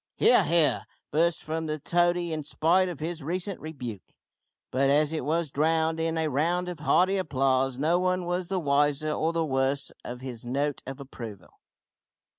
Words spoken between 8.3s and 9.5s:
the wiser or the